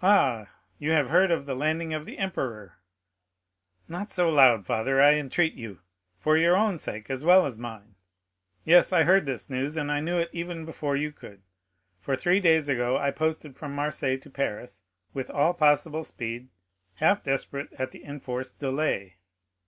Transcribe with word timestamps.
"Ah, 0.00 0.48
you 0.78 0.92
have 0.92 1.10
heard 1.10 1.30
of 1.30 1.44
the 1.44 1.54
landing 1.54 1.92
of 1.92 2.06
the 2.06 2.16
emperor?" 2.16 2.78
"Not 3.86 4.10
so 4.10 4.30
loud, 4.30 4.64
father, 4.64 4.98
I 4.98 5.16
entreat 5.16 5.52
of 5.52 5.58
you—for 5.58 6.38
your 6.38 6.56
own 6.56 6.78
sake 6.78 7.10
as 7.10 7.22
well 7.22 7.44
as 7.44 7.58
mine. 7.58 7.94
Yes, 8.64 8.94
I 8.94 9.02
heard 9.02 9.26
this 9.26 9.50
news, 9.50 9.76
and 9.76 9.90
knew 10.06 10.16
it 10.16 10.30
even 10.32 10.64
before 10.64 10.96
you 10.96 11.12
could; 11.12 11.42
for 12.00 12.16
three 12.16 12.40
days 12.40 12.70
ago 12.70 12.96
I 12.96 13.10
posted 13.10 13.56
from 13.56 13.74
Marseilles 13.74 14.22
to 14.22 14.30
Paris 14.30 14.84
with 15.12 15.30
all 15.30 15.52
possible 15.52 16.02
speed, 16.02 16.48
half 16.94 17.22
desperate 17.22 17.70
at 17.74 17.90
the 17.90 18.02
enforced 18.06 18.58
delay." 18.58 19.16